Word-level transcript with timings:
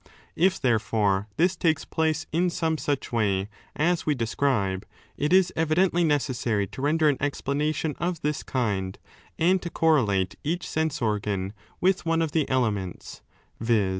If, 0.35 0.59
therefore, 0.59 1.27
this 1.37 1.55
takes 1.55 1.85
place 1.85 2.25
in 2.31 2.49
some 2.49 2.79
such 2.79 3.11
way 3.11 3.49
as 3.75 4.03
we 4.03 4.15
describe, 4.15 4.83
it 5.15 5.31
is 5.31 5.53
evidentlj 5.55 6.03
necessary 6.07 6.65
to 6.71 6.81
render 6.81 7.07
an 7.07 7.19
expla 7.19 7.55
nation 7.55 7.95
of 7.99 8.23
this 8.23 8.41
kind 8.41 8.97
and 9.37 9.61
to 9.61 9.69
correlate 9.69 10.37
each 10.43 10.67
sense 10.67 11.03
organ 11.03 11.53
with 11.79 12.03
one 12.03 12.23
of 12.23 12.31
the 12.31 12.49
elements, 12.49 13.21
viz. 13.59 13.89